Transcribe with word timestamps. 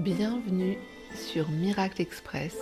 Bienvenue 0.00 0.78
sur 1.14 1.50
Miracle 1.50 2.00
Express, 2.00 2.56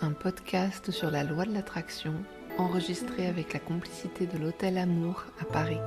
un 0.00 0.10
podcast 0.10 0.90
sur 0.90 1.08
la 1.12 1.22
loi 1.22 1.44
de 1.44 1.54
l'attraction 1.54 2.12
enregistré 2.58 3.28
avec 3.28 3.52
la 3.52 3.60
complicité 3.60 4.26
de 4.26 4.36
l'Hôtel 4.36 4.76
Amour 4.76 5.22
à 5.38 5.44
Paris. 5.44 5.78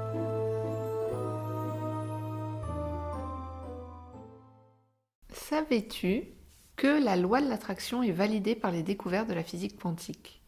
Savais-tu 5.30 6.24
que 6.78 7.04
la 7.04 7.18
loi 7.18 7.42
de 7.42 7.50
l'attraction 7.50 8.02
est 8.02 8.12
validée 8.12 8.56
par 8.56 8.72
les 8.72 8.82
découvertes 8.82 9.28
de 9.28 9.34
la 9.34 9.44
physique 9.44 9.78
quantique? 9.78 10.43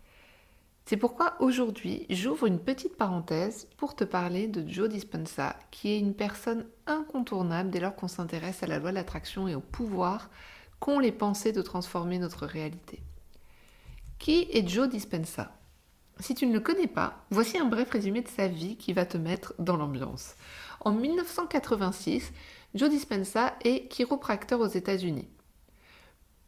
C'est 0.85 0.97
pourquoi 0.97 1.35
aujourd'hui, 1.39 2.05
j'ouvre 2.11 2.45
une 2.45 2.59
petite 2.59 2.95
parenthèse 2.95 3.67
pour 3.77 3.95
te 3.95 4.03
parler 4.03 4.47
de 4.47 4.69
Joe 4.69 4.87
Dispenza, 4.87 5.55
qui 5.71 5.89
est 5.89 5.99
une 5.99 6.13
personne 6.13 6.67
incontournable 6.85 7.71
dès 7.71 7.79
lors 7.79 7.95
qu'on 7.95 8.07
s'intéresse 8.07 8.61
à 8.61 8.67
la 8.67 8.77
loi 8.77 8.91
de 8.91 8.95
l'attraction 8.95 9.47
et 9.47 9.55
au 9.55 9.61
pouvoir 9.61 10.29
qu'ont 10.79 10.99
les 10.99 11.11
pensées 11.11 11.51
de 11.51 11.63
transformer 11.63 12.19
notre 12.19 12.45
réalité. 12.45 13.01
Qui 14.19 14.47
est 14.51 14.67
Joe 14.67 14.87
Dispenza? 14.87 15.51
Si 16.19 16.35
tu 16.35 16.45
ne 16.45 16.53
le 16.53 16.59
connais 16.59 16.87
pas, 16.87 17.25
voici 17.31 17.57
un 17.57 17.65
bref 17.65 17.89
résumé 17.89 18.21
de 18.21 18.27
sa 18.27 18.47
vie 18.47 18.77
qui 18.77 18.93
va 18.93 19.07
te 19.07 19.17
mettre 19.17 19.55
dans 19.57 19.77
l'ambiance. 19.77 20.35
En 20.81 20.91
1986, 20.91 22.31
Joe 22.75 22.91
Dispenza 22.91 23.55
est 23.63 23.87
chiropracteur 23.89 24.59
aux 24.59 24.67
États-Unis. 24.67 25.27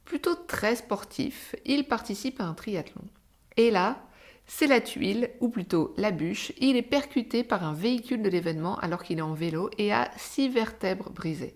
Plutôt 0.06 0.36
très 0.36 0.76
sportif, 0.76 1.56
il 1.66 1.88
participe 1.88 2.40
à 2.40 2.46
un 2.46 2.54
triathlon. 2.54 3.04
Et 3.58 3.72
là, 3.72 4.07
c'est 4.48 4.68
la 4.68 4.80
tuile, 4.80 5.30
ou 5.42 5.50
plutôt 5.50 5.94
la 5.98 6.12
bûche. 6.12 6.54
Il 6.58 6.78
est 6.78 6.82
percuté 6.82 7.44
par 7.44 7.66
un 7.66 7.74
véhicule 7.74 8.22
de 8.22 8.30
l'événement 8.30 8.78
alors 8.80 9.04
qu'il 9.04 9.20
est 9.20 9.22
en 9.22 9.34
vélo 9.34 9.70
et 9.78 9.94
a 9.94 10.10
six 10.16 10.48
vertèbres 10.48 11.12
brisées. 11.12 11.56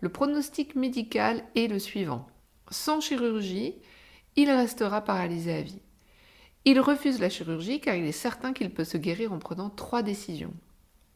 Le 0.00 0.08
pronostic 0.08 0.76
médical 0.76 1.42
est 1.56 1.66
le 1.66 1.80
suivant. 1.80 2.26
Sans 2.70 3.00
chirurgie, 3.00 3.74
il 4.36 4.48
restera 4.48 5.00
paralysé 5.00 5.52
à 5.52 5.62
vie. 5.62 5.82
Il 6.64 6.78
refuse 6.78 7.20
la 7.20 7.30
chirurgie 7.30 7.80
car 7.80 7.96
il 7.96 8.04
est 8.04 8.12
certain 8.12 8.52
qu'il 8.52 8.72
peut 8.72 8.84
se 8.84 8.96
guérir 8.96 9.32
en 9.32 9.38
prenant 9.38 9.68
trois 9.68 10.02
décisions. 10.02 10.54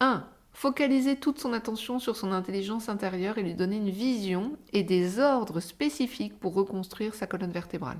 1. 0.00 0.27
Focaliser 0.52 1.17
toute 1.17 1.39
son 1.39 1.52
attention 1.52 2.00
sur 2.00 2.17
son 2.17 2.33
intelligence 2.33 2.89
intérieure 2.89 3.39
et 3.39 3.42
lui 3.42 3.55
donner 3.55 3.77
une 3.77 3.91
vision 3.91 4.56
et 4.72 4.83
des 4.83 5.20
ordres 5.20 5.61
spécifiques 5.61 6.39
pour 6.39 6.55
reconstruire 6.55 7.14
sa 7.14 7.27
colonne 7.27 7.52
vertébrale. 7.52 7.98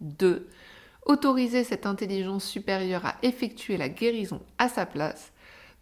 2 0.00 0.48
autoriser 1.06 1.64
cette 1.64 1.86
intelligence 1.86 2.44
supérieure 2.44 3.04
à 3.06 3.16
effectuer 3.22 3.76
la 3.76 3.88
guérison 3.88 4.40
à 4.58 4.68
sa 4.68 4.86
place. 4.86 5.32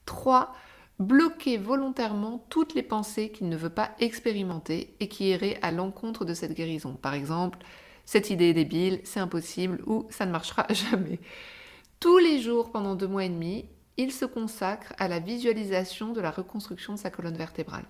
3. 0.06 0.55
Bloquer 0.98 1.56
volontairement 1.56 2.45
toutes 2.48 2.75
les 2.75 2.83
pensées 2.83 3.31
qu'il 3.31 3.48
ne 3.48 3.56
veut 3.56 3.70
pas 3.70 3.91
expérimenter 3.98 4.95
et 5.01 5.09
qui 5.09 5.31
iraient 5.31 5.59
à 5.62 5.73
l'encontre 5.73 6.25
de 6.25 6.34
cette 6.34 6.55
guérison. 6.55 6.95
Par 6.95 7.14
exemple, 7.14 7.59
cette 8.05 8.31
idée 8.31 8.51
est 8.51 8.55
débile, 8.55 9.01
c'est 9.05 9.20
impossible 9.20 9.83
ou 9.87 10.06
ça 10.11 10.27
ne 10.27 10.33
marchera 10.33 10.67
jamais. 10.70 11.20
Tous 12.01 12.19
les 12.19 12.41
jours 12.41 12.70
pendant 12.73 12.95
deux 12.95 13.07
mois 13.07 13.25
et 13.25 13.29
demi, 13.29 13.67
il 13.97 14.12
se 14.12 14.25
consacre 14.25 14.92
à 14.98 15.09
la 15.09 15.19
visualisation 15.19 16.12
de 16.12 16.20
la 16.20 16.31
reconstruction 16.31 16.95
de 16.95 16.98
sa 16.98 17.11
colonne 17.11 17.36
vertébrale. 17.36 17.84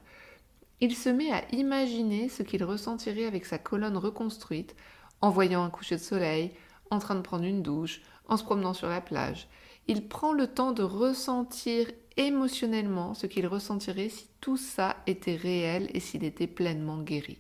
Il 0.80 0.96
se 0.96 1.08
met 1.08 1.33
à 1.33 1.44
imaginer 1.52 2.28
ce 2.28 2.42
qu'il 2.42 2.64
ressentirait 2.64 3.27
avec 3.27 3.46
sa 3.46 3.58
colonne 3.58 3.96
reconstruite 3.96 4.74
en 5.20 5.30
voyant 5.30 5.62
un 5.62 5.70
coucher 5.70 5.96
de 5.96 6.00
soleil, 6.00 6.52
en 6.93 6.98
train 6.98 7.15
de 7.15 7.21
prendre 7.21 7.45
une 7.45 7.62
douche, 7.62 8.01
en 8.29 8.37
se 8.37 8.45
promenant 8.45 8.75
sur 8.75 8.89
la 8.89 9.01
plage. 9.01 9.48
Il 9.89 10.07
prend 10.09 10.33
le 10.33 10.47
temps 10.47 10.73
de 10.73 10.83
ressentir 10.83 11.87
émotionnellement 12.17 13.15
ce 13.15 13.27
qu'il 13.27 13.47
ressentirait 13.47 14.09
si 14.09 14.29
tout 14.41 14.57
ça 14.57 14.97
était 15.07 15.37
réel 15.37 15.89
et 15.95 16.01
s'il 16.01 16.25
était 16.25 16.47
pleinement 16.47 16.98
guéri. 16.98 17.39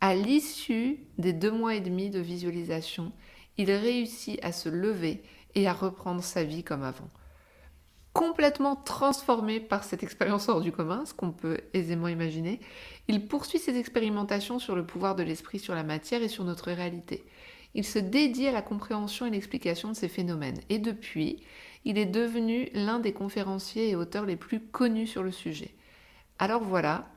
À 0.00 0.14
l'issue 0.14 1.00
des 1.18 1.32
deux 1.32 1.50
mois 1.50 1.74
et 1.74 1.80
demi 1.80 2.10
de 2.10 2.20
visualisation, 2.20 3.12
il 3.56 3.70
réussit 3.72 4.38
à 4.44 4.52
se 4.52 4.68
lever 4.68 5.22
et 5.54 5.66
à 5.66 5.72
reprendre 5.72 6.22
sa 6.22 6.44
vie 6.44 6.62
comme 6.62 6.84
avant. 6.84 7.08
Complètement 8.12 8.76
transformé 8.76 9.58
par 9.58 9.84
cette 9.84 10.02
expérience 10.02 10.48
hors 10.48 10.60
du 10.60 10.72
commun, 10.72 11.04
ce 11.04 11.14
qu'on 11.14 11.32
peut 11.32 11.58
aisément 11.72 12.08
imaginer, 12.08 12.60
il 13.08 13.26
poursuit 13.26 13.58
ses 13.58 13.76
expérimentations 13.76 14.58
sur 14.58 14.76
le 14.76 14.86
pouvoir 14.86 15.16
de 15.16 15.22
l'esprit 15.22 15.58
sur 15.58 15.74
la 15.74 15.82
matière 15.82 16.22
et 16.22 16.28
sur 16.28 16.44
notre 16.44 16.70
réalité. 16.70 17.24
Il 17.74 17.84
se 17.84 17.98
dédie 17.98 18.48
à 18.48 18.52
la 18.52 18.62
compréhension 18.62 19.26
et 19.26 19.30
l'explication 19.30 19.90
de 19.90 19.96
ces 19.96 20.08
phénomènes. 20.08 20.60
Et 20.68 20.78
depuis, 20.78 21.42
il 21.84 21.98
est 21.98 22.06
devenu 22.06 22.68
l'un 22.74 22.98
des 22.98 23.12
conférenciers 23.12 23.90
et 23.90 23.96
auteurs 23.96 24.26
les 24.26 24.36
plus 24.36 24.60
connus 24.60 25.06
sur 25.06 25.22
le 25.22 25.32
sujet. 25.32 25.74
Alors 26.38 26.62
voilà, 26.62 27.08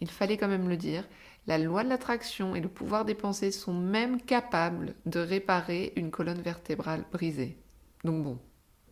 il 0.00 0.10
fallait 0.10 0.36
quand 0.36 0.48
même 0.48 0.68
le 0.68 0.76
dire, 0.76 1.04
la 1.46 1.58
loi 1.58 1.82
de 1.82 1.88
l'attraction 1.88 2.54
et 2.54 2.60
le 2.60 2.68
pouvoir 2.68 3.04
des 3.04 3.14
pensées 3.14 3.50
sont 3.50 3.72
même 3.72 4.20
capables 4.20 4.94
de 5.06 5.20
réparer 5.20 5.92
une 5.96 6.10
colonne 6.10 6.42
vertébrale 6.42 7.04
brisée. 7.10 7.58
Donc 8.04 8.22
bon, 8.22 8.38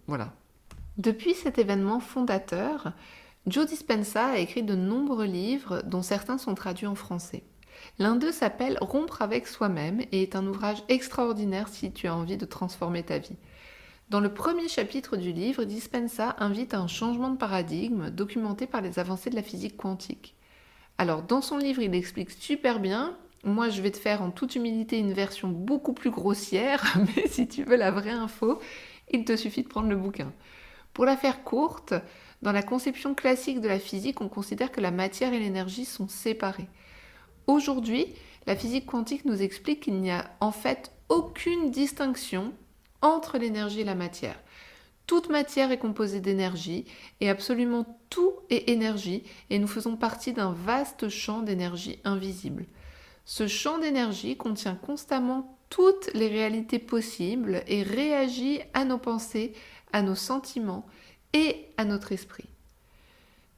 voilà. 0.06 0.32
Depuis 0.96 1.34
cet 1.34 1.58
événement 1.58 2.00
fondateur, 2.00 2.92
Joe 3.46 3.66
Dispenza 3.66 4.26
a 4.28 4.38
écrit 4.38 4.62
de 4.62 4.74
nombreux 4.74 5.26
livres 5.26 5.82
dont 5.82 6.02
certains 6.02 6.38
sont 6.38 6.54
traduits 6.54 6.86
en 6.86 6.94
français. 6.94 7.44
L'un 7.98 8.16
d'eux 8.16 8.32
s'appelle 8.32 8.78
Rompre 8.80 9.22
avec 9.22 9.46
soi-même 9.46 10.00
et 10.12 10.22
est 10.22 10.36
un 10.36 10.46
ouvrage 10.46 10.82
extraordinaire 10.88 11.68
si 11.68 11.92
tu 11.92 12.06
as 12.06 12.14
envie 12.14 12.36
de 12.36 12.44
transformer 12.44 13.02
ta 13.02 13.18
vie. 13.18 13.36
Dans 14.08 14.20
le 14.20 14.32
premier 14.32 14.68
chapitre 14.68 15.16
du 15.16 15.32
livre, 15.32 15.64
Dispensa 15.64 16.36
invite 16.38 16.74
à 16.74 16.78
un 16.78 16.86
changement 16.86 17.30
de 17.30 17.36
paradigme 17.36 18.10
documenté 18.10 18.66
par 18.66 18.80
les 18.80 18.98
avancées 18.98 19.30
de 19.30 19.34
la 19.34 19.42
physique 19.42 19.76
quantique. 19.76 20.36
Alors, 20.98 21.22
dans 21.22 21.40
son 21.40 21.58
livre, 21.58 21.82
il 21.82 21.94
explique 21.94 22.30
super 22.30 22.78
bien. 22.78 23.16
Moi, 23.42 23.68
je 23.68 23.82
vais 23.82 23.90
te 23.90 23.98
faire 23.98 24.22
en 24.22 24.30
toute 24.30 24.54
humilité 24.54 24.98
une 24.98 25.12
version 25.12 25.48
beaucoup 25.48 25.92
plus 25.92 26.10
grossière, 26.10 26.96
mais 27.16 27.26
si 27.26 27.48
tu 27.48 27.64
veux 27.64 27.76
la 27.76 27.90
vraie 27.90 28.10
info, 28.10 28.60
il 29.10 29.24
te 29.24 29.36
suffit 29.36 29.62
de 29.62 29.68
prendre 29.68 29.88
le 29.88 29.96
bouquin. 29.96 30.32
Pour 30.92 31.04
la 31.04 31.16
faire 31.16 31.42
courte, 31.42 31.92
dans 32.42 32.52
la 32.52 32.62
conception 32.62 33.14
classique 33.14 33.60
de 33.60 33.68
la 33.68 33.78
physique, 33.78 34.20
on 34.20 34.28
considère 34.28 34.70
que 34.70 34.80
la 34.80 34.90
matière 34.90 35.32
et 35.32 35.40
l'énergie 35.40 35.84
sont 35.84 36.08
séparées. 36.08 36.68
Aujourd'hui, 37.46 38.06
la 38.46 38.56
physique 38.56 38.86
quantique 38.86 39.24
nous 39.24 39.42
explique 39.42 39.80
qu'il 39.80 40.00
n'y 40.00 40.10
a 40.10 40.30
en 40.40 40.52
fait 40.52 40.92
aucune 41.08 41.70
distinction 41.70 42.52
entre 43.02 43.38
l'énergie 43.38 43.80
et 43.80 43.84
la 43.84 43.94
matière. 43.94 44.38
Toute 45.06 45.30
matière 45.30 45.70
est 45.70 45.78
composée 45.78 46.20
d'énergie 46.20 46.84
et 47.20 47.30
absolument 47.30 47.98
tout 48.10 48.32
est 48.50 48.68
énergie 48.68 49.22
et 49.50 49.58
nous 49.58 49.68
faisons 49.68 49.96
partie 49.96 50.32
d'un 50.32 50.52
vaste 50.52 51.08
champ 51.08 51.42
d'énergie 51.42 52.00
invisible. 52.04 52.66
Ce 53.24 53.46
champ 53.46 53.78
d'énergie 53.78 54.36
contient 54.36 54.74
constamment 54.74 55.56
toutes 55.70 56.12
les 56.14 56.28
réalités 56.28 56.78
possibles 56.78 57.62
et 57.68 57.82
réagit 57.82 58.60
à 58.74 58.84
nos 58.84 58.98
pensées, 58.98 59.52
à 59.92 60.02
nos 60.02 60.14
sentiments 60.14 60.86
et 61.32 61.66
à 61.76 61.84
notre 61.84 62.12
esprit. 62.12 62.48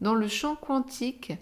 Dans 0.01 0.15
le 0.15 0.29
champ 0.29 0.57
quantique, 0.57 1.33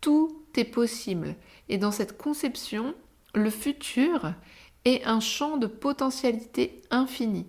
tout 0.00 0.43
est 0.58 0.64
possible. 0.64 1.36
Et 1.68 1.78
dans 1.78 1.90
cette 1.90 2.16
conception, 2.16 2.94
le 3.34 3.50
futur 3.50 4.34
est 4.84 5.04
un 5.04 5.20
champ 5.20 5.56
de 5.56 5.66
potentialité 5.66 6.82
infinie. 6.90 7.46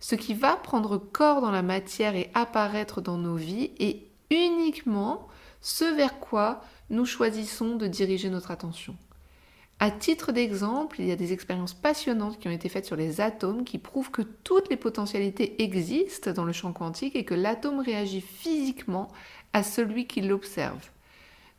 Ce 0.00 0.14
qui 0.14 0.34
va 0.34 0.56
prendre 0.56 0.96
corps 0.96 1.40
dans 1.40 1.50
la 1.50 1.62
matière 1.62 2.14
et 2.14 2.30
apparaître 2.34 3.00
dans 3.00 3.18
nos 3.18 3.36
vies 3.36 3.72
est 3.78 4.02
uniquement 4.30 5.28
ce 5.60 5.84
vers 5.84 6.20
quoi 6.20 6.62
nous 6.90 7.04
choisissons 7.04 7.76
de 7.76 7.86
diriger 7.86 8.30
notre 8.30 8.50
attention. 8.50 8.96
À 9.80 9.92
titre 9.92 10.32
d'exemple, 10.32 10.96
il 11.00 11.06
y 11.06 11.12
a 11.12 11.16
des 11.16 11.32
expériences 11.32 11.74
passionnantes 11.74 12.38
qui 12.38 12.48
ont 12.48 12.52
été 12.52 12.68
faites 12.68 12.86
sur 12.86 12.96
les 12.96 13.20
atomes 13.20 13.64
qui 13.64 13.78
prouvent 13.78 14.10
que 14.10 14.22
toutes 14.22 14.70
les 14.70 14.76
potentialités 14.76 15.62
existent 15.62 16.32
dans 16.32 16.44
le 16.44 16.52
champ 16.52 16.72
quantique 16.72 17.14
et 17.14 17.24
que 17.24 17.34
l'atome 17.34 17.78
réagit 17.78 18.20
physiquement 18.20 19.08
à 19.52 19.62
celui 19.62 20.06
qui 20.08 20.20
l'observe. 20.20 20.90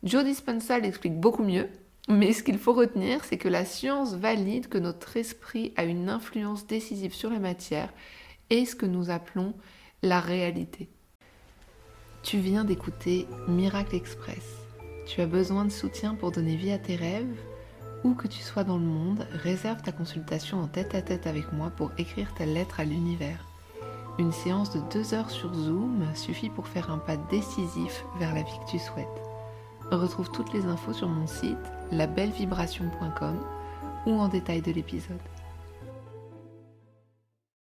Joe 0.03 0.23
Dispenza 0.23 0.79
l'explique 0.79 1.19
beaucoup 1.19 1.43
mieux, 1.43 1.67
mais 2.07 2.31
ce 2.31 2.41
qu'il 2.41 2.57
faut 2.57 2.73
retenir, 2.73 3.25
c'est 3.25 3.37
que 3.37 3.49
la 3.49 3.65
science 3.65 4.15
valide 4.15 4.69
que 4.69 4.77
notre 4.77 5.17
esprit 5.17 5.73
a 5.75 5.83
une 5.83 6.09
influence 6.09 6.65
décisive 6.65 7.13
sur 7.13 7.29
la 7.29 7.39
matière 7.39 7.93
et 8.49 8.65
ce 8.65 8.75
que 8.75 8.85
nous 8.85 9.09
appelons 9.09 9.53
la 10.01 10.21
réalité. 10.21 10.89
Tu 12.23 12.37
viens 12.37 12.63
d'écouter 12.63 13.27
Miracle 13.49 13.95
Express. 13.95 14.57
Tu 15.05 15.19
as 15.19 15.25
besoin 15.25 15.65
de 15.65 15.71
soutien 15.71 16.15
pour 16.15 16.31
donner 16.31 16.55
vie 16.55 16.71
à 16.71 16.79
tes 16.79 16.95
rêves 16.95 17.37
Où 18.05 18.13
que 18.13 18.27
tu 18.27 18.39
sois 18.39 18.63
dans 18.63 18.77
le 18.77 18.85
monde, 18.85 19.27
réserve 19.33 19.81
ta 19.81 19.91
consultation 19.91 20.61
en 20.61 20.67
tête 20.67 20.95
à 20.95 21.01
tête 21.01 21.27
avec 21.27 21.51
moi 21.51 21.71
pour 21.71 21.91
écrire 21.97 22.33
ta 22.33 22.45
lettre 22.45 22.79
à 22.79 22.85
l'univers. 22.85 23.45
Une 24.17 24.31
séance 24.31 24.71
de 24.71 24.79
deux 24.91 25.13
heures 25.13 25.29
sur 25.29 25.53
Zoom 25.53 26.05
suffit 26.15 26.49
pour 26.49 26.67
faire 26.67 26.89
un 26.89 26.99
pas 26.99 27.17
décisif 27.17 28.05
vers 28.17 28.33
la 28.33 28.43
vie 28.43 28.59
que 28.65 28.71
tu 28.71 28.79
souhaites. 28.79 29.28
Retrouve 29.91 30.29
toutes 30.31 30.53
les 30.53 30.65
infos 30.65 30.93
sur 30.93 31.07
mon 31.09 31.25
site 31.25 31.57
labellevibration.com 31.91 33.39
ou 34.05 34.11
en 34.11 34.27
détail 34.27 34.61
de 34.61 34.71
l'épisode. 34.71 35.17